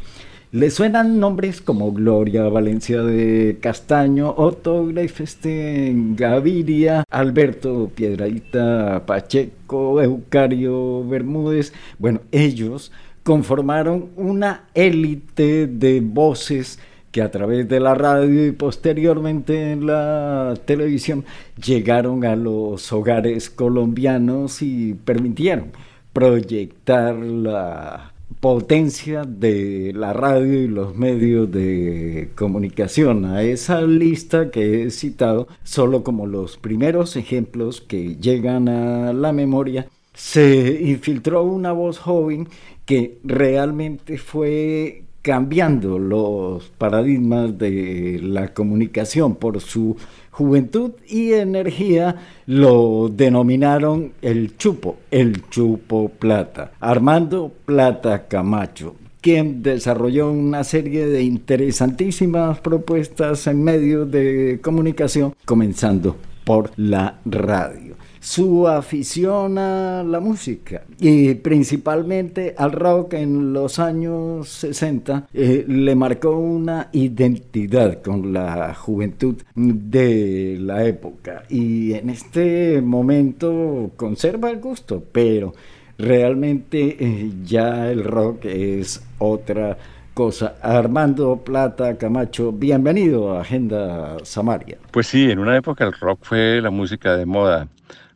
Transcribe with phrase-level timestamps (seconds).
[0.51, 11.07] Le suenan nombres como Gloria Valencia de Castaño, Otto Greifesten Gaviria, Alberto Piedradita Pacheco, Eucario
[11.07, 11.71] Bermúdez.
[11.99, 12.91] Bueno, ellos
[13.21, 16.79] conformaron una élite de voces
[17.11, 21.25] que a través de la radio y posteriormente en la televisión
[21.63, 25.73] llegaron a los hogares colombianos y permitieron
[26.11, 33.25] proyectar la potencia de la radio y los medios de comunicación.
[33.25, 39.33] A esa lista que he citado, solo como los primeros ejemplos que llegan a la
[39.33, 42.47] memoria, se infiltró una voz joven
[42.85, 49.95] que realmente fue cambiando los paradigmas de la comunicación por su
[50.31, 52.15] juventud y energía,
[52.47, 56.71] lo denominaron el Chupo, el Chupo Plata.
[56.79, 66.15] Armando Plata Camacho, quien desarrolló una serie de interesantísimas propuestas en medios de comunicación, comenzando
[66.43, 67.88] por la radio
[68.19, 75.95] su afición a la música y principalmente al rock en los años 60 eh, le
[75.95, 84.59] marcó una identidad con la juventud de la época y en este momento conserva el
[84.59, 85.53] gusto, pero
[85.97, 89.77] realmente eh, ya el rock es otra
[90.13, 90.55] cosa.
[90.61, 94.77] Armando Plata Camacho, bienvenido a Agenda Samaria.
[94.91, 97.67] Pues sí, en una época el rock fue la música de moda.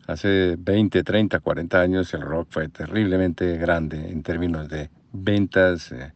[0.06, 5.94] Hace 20, 30, 40 años el rock fue terriblemente grande en términos de ventas.
[5.94, 6.12] Eh,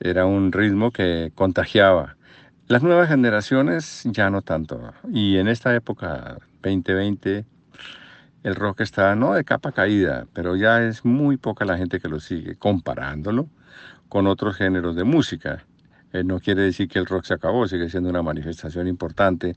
[0.00, 2.16] era un ritmo que contagiaba.
[2.66, 4.94] Las nuevas generaciones ya no tanto.
[5.12, 7.44] Y en esta época 2020
[8.42, 12.08] el rock está no de capa caída, pero ya es muy poca la gente que
[12.08, 13.50] lo sigue, comparándolo
[14.08, 15.66] con otros géneros de música.
[16.14, 19.56] Eh, no quiere decir que el rock se acabó, sigue siendo una manifestación importante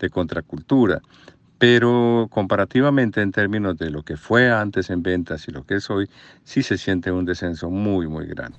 [0.00, 1.00] de contracultura
[1.64, 5.88] pero comparativamente en términos de lo que fue antes en ventas y lo que es
[5.88, 6.10] hoy,
[6.42, 8.58] sí se siente un descenso muy, muy grande.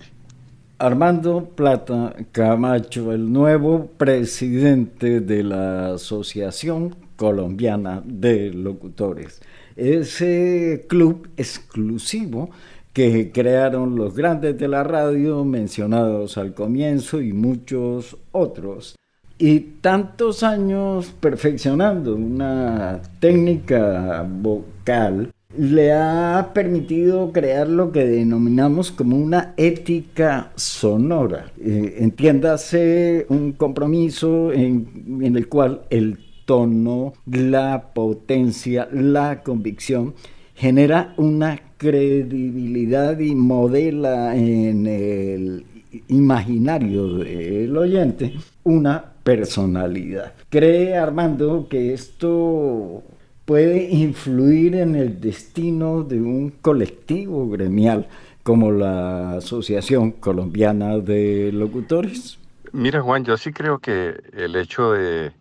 [0.80, 9.40] Armando Plata Camacho, el nuevo presidente de la Asociación Colombiana de Locutores.
[9.76, 12.50] Ese club exclusivo
[12.92, 18.96] que crearon los grandes de la radio mencionados al comienzo y muchos otros
[19.38, 29.18] y tantos años perfeccionando una técnica vocal le ha permitido crear lo que denominamos como
[29.18, 31.52] una ética sonora.
[31.60, 40.14] Eh, entiéndase un compromiso en, en el cual el tono, la potencia, la convicción
[40.56, 45.66] genera una credibilidad y modela en el
[46.08, 50.34] imaginario del oyente una personalidad.
[50.50, 53.04] ¿Cree Armando que esto
[53.46, 58.08] puede influir en el destino de un colectivo gremial
[58.44, 62.38] como la Asociación Colombiana de Locutores?
[62.72, 65.32] Mira Juan, yo sí creo que el hecho de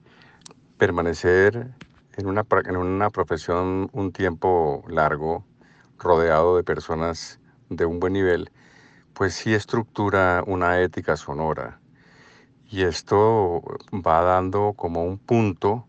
[0.78, 1.68] permanecer
[2.16, 5.44] en una, en una profesión un tiempo largo,
[5.98, 8.50] rodeado de personas de un buen nivel,
[9.14, 11.80] pues sí estructura una ética sonora
[12.70, 15.86] y esto va dando como un punto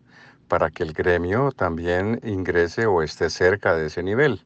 [0.48, 4.44] para que el gremio también ingrese o esté cerca de ese nivel.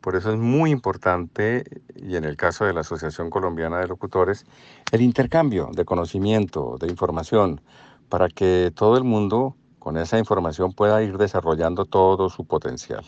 [0.00, 1.64] Por eso es muy importante,
[1.96, 4.46] y en el caso de la Asociación Colombiana de Locutores,
[4.92, 7.60] el intercambio de conocimiento, de información,
[8.08, 13.04] para que todo el mundo con esa información pueda ir desarrollando todo su potencial.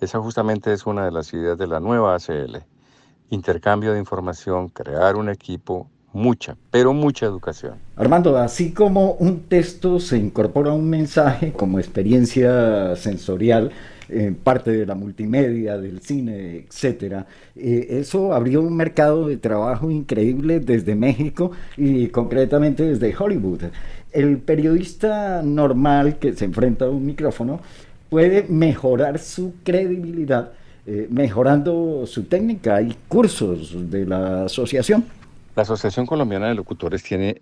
[0.00, 2.64] Esa justamente es una de las ideas de la nueva ACL.
[3.34, 7.74] Intercambio de información, crear un equipo mucha, pero mucha educación.
[7.96, 13.72] Armando, así como un texto se incorpora un mensaje como experiencia sensorial,
[14.08, 17.26] en parte de la multimedia, del cine, etcétera.
[17.56, 23.62] Eh, eso abrió un mercado de trabajo increíble desde México y concretamente desde Hollywood.
[24.12, 27.60] El periodista normal que se enfrenta a un micrófono
[28.10, 30.52] puede mejorar su credibilidad
[30.86, 32.76] eh, mejorando su técnica.
[32.76, 35.04] Hay cursos de la asociación.
[35.56, 37.40] La Asociación Colombiana de Locutores tiene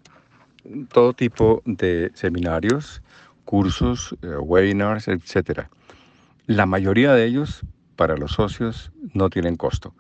[0.93, 3.03] todo tipo de seminarios,
[3.45, 5.67] cursos, eh, webinars, etc.
[6.47, 7.63] La mayoría de ellos
[7.97, 9.95] para los socios no tienen costo.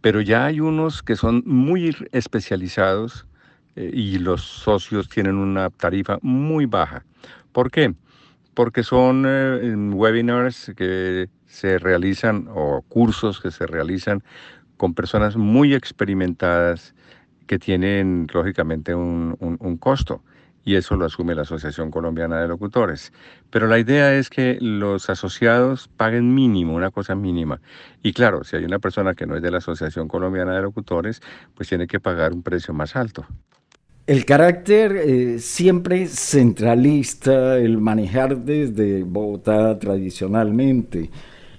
[0.00, 3.26] Pero ya hay unos que son muy especializados
[3.76, 7.04] eh, y los socios tienen una tarifa muy baja.
[7.52, 7.94] ¿Por qué?
[8.58, 14.24] Porque son eh, webinars que se realizan o cursos que se realizan
[14.76, 16.92] con personas muy experimentadas
[17.46, 20.24] que tienen lógicamente un, un costo
[20.64, 23.12] y eso lo asume la Asociación Colombiana de Locutores.
[23.48, 27.60] Pero la idea es que los asociados paguen mínimo, una cosa mínima.
[28.02, 31.22] Y claro, si hay una persona que no es de la Asociación Colombiana de Locutores,
[31.54, 33.24] pues tiene que pagar un precio más alto.
[34.08, 41.10] El carácter eh, siempre centralista, el manejar desde Bogotá tradicionalmente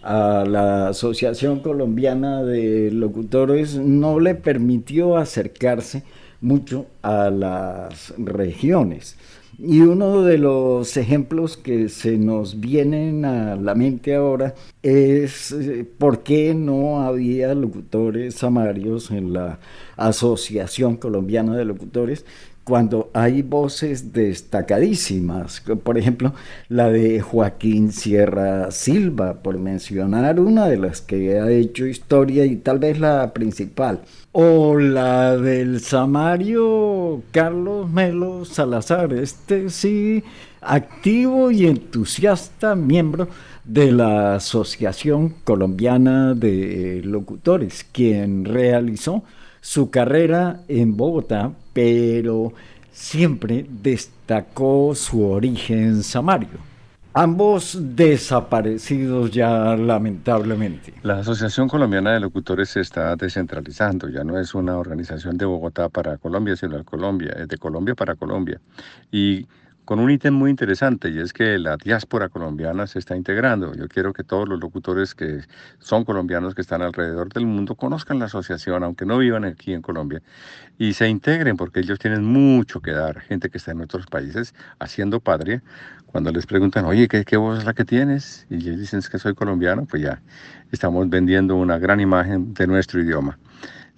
[0.01, 6.01] a la Asociación Colombiana de Locutores no le permitió acercarse
[6.41, 9.15] mucho a las regiones.
[9.61, 15.85] Y uno de los ejemplos que se nos vienen a la mente ahora es eh,
[15.97, 19.59] por qué no había locutores samarios en la
[19.97, 22.25] Asociación Colombiana de Locutores
[22.69, 26.35] cuando hay voces destacadísimas, por ejemplo,
[26.67, 32.57] la de Joaquín Sierra Silva, por mencionar una de las que ha hecho historia y
[32.57, 34.01] tal vez la principal,
[34.33, 40.23] o la del Samario Carlos Melo Salazar, este sí,
[40.61, 43.29] activo y entusiasta miembro
[43.63, 49.23] de la Asociación Colombiana de Locutores, quien realizó
[49.61, 52.53] su carrera en Bogotá, pero
[52.91, 56.69] siempre destacó su origen samario.
[57.13, 60.93] Ambos desaparecidos ya lamentablemente.
[61.01, 65.89] La Asociación Colombiana de Locutores se está descentralizando, ya no es una organización de Bogotá
[65.89, 68.61] para Colombia, sino de Colombia, es de Colombia para Colombia.
[69.11, 69.47] Y
[69.89, 73.73] con un ítem muy interesante y es que la diáspora colombiana se está integrando.
[73.73, 75.41] Yo quiero que todos los locutores que
[75.79, 79.81] son colombianos que están alrededor del mundo conozcan la asociación, aunque no vivan aquí en
[79.81, 80.21] Colombia,
[80.77, 83.21] y se integren porque ellos tienen mucho que dar.
[83.21, 85.63] Gente que está en otros países haciendo patria,
[86.05, 88.45] cuando les preguntan, oye, ¿qué, voz es la que tienes?
[88.51, 90.21] Y ellos dicen que soy colombiano, pues ya
[90.71, 93.39] estamos vendiendo una gran imagen de nuestro idioma.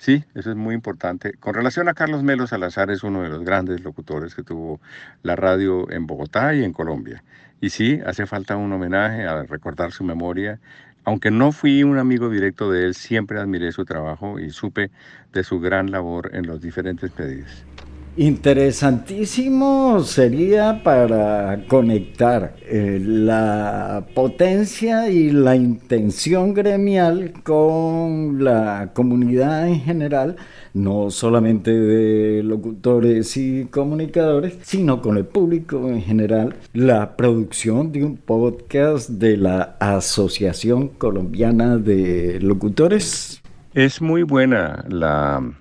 [0.02, 1.34] Sí, eso es muy importante.
[1.34, 4.82] Con relación a Carlos Melo Salazar, es uno de los grandes locutores que tuvo
[5.22, 7.24] la radio en Bogotá y en Colombia.
[7.62, 10.60] Y sí, hace falta un homenaje a recordar su memoria.
[11.04, 14.90] Aunque no fui un amigo directo de él, siempre admiré su trabajo y supe
[15.34, 17.64] de su gran labor en los diferentes medios.
[18.18, 29.80] Interesantísimo sería para conectar eh, la potencia y la intención gremial con la comunidad en
[29.80, 30.36] general,
[30.74, 38.04] no solamente de locutores y comunicadores, sino con el público en general, la producción de
[38.04, 43.42] un podcast de la Asociación Colombiana de Locutores.
[43.74, 45.61] Es muy buena la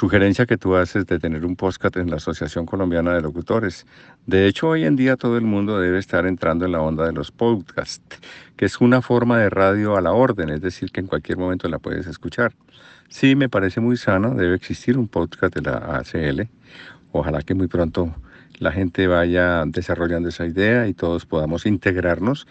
[0.00, 3.84] sugerencia que tú haces de tener un podcast en la Asociación Colombiana de Locutores.
[4.24, 7.12] De hecho, hoy en día todo el mundo debe estar entrando en la onda de
[7.12, 8.18] los podcasts,
[8.56, 11.68] que es una forma de radio a la orden, es decir, que en cualquier momento
[11.68, 12.54] la puedes escuchar.
[13.10, 16.48] Sí, me parece muy sano, debe existir un podcast de la ACL.
[17.12, 18.14] Ojalá que muy pronto
[18.58, 22.46] la gente vaya desarrollando esa idea y todos podamos integrarnos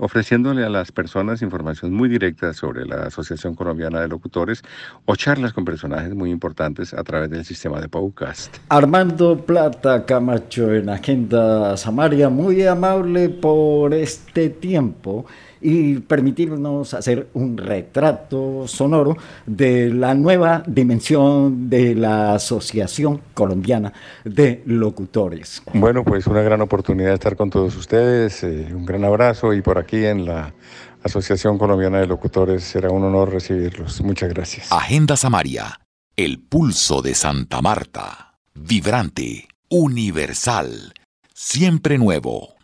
[0.00, 4.62] ofreciéndole a las personas información muy directa sobre la Asociación Colombiana de Locutores
[5.04, 8.56] o charlas con personajes muy importantes a través del sistema de podcast.
[8.68, 15.26] Armando Plata Camacho en Agenda Samaria, muy amable por este tiempo
[15.62, 23.92] y permitirnos hacer un retrato sonoro de la nueva dimensión de la Asociación Colombiana
[24.24, 25.62] de Locutores.
[25.72, 29.62] Bueno, pues una gran oportunidad de estar con todos ustedes, eh, un gran abrazo y
[29.62, 30.54] por aquí en la
[31.02, 34.00] Asociación Colombiana de Locutores será un honor recibirlos.
[34.02, 34.72] Muchas gracias.
[34.72, 35.80] Agenda Samaria,
[36.16, 40.94] el pulso de Santa Marta, vibrante, universal,
[41.34, 42.54] siempre nuevo.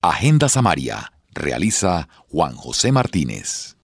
[0.00, 3.76] Agenda Samaria Realiza Juan José Martínez.